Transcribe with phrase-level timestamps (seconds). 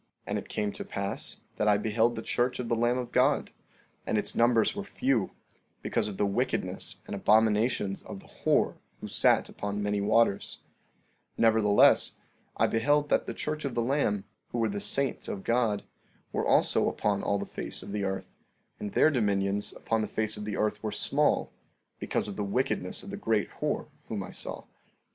[0.01, 3.11] 14:12 And it came to pass that I beheld the church of the Lamb of
[3.11, 3.51] God,
[4.03, 5.29] and its numbers were few,
[5.83, 10.63] because of the wickedness and abominations of the whore who sat upon many waters;
[11.37, 12.13] nevertheless,
[12.57, 15.83] I beheld that the church of the Lamb, who were the saints of God,
[16.31, 18.33] were also upon all the face of the earth;
[18.79, 21.51] and their dominions upon the face of the earth were small,
[21.99, 24.63] because of the wickedness of the great whore whom I saw.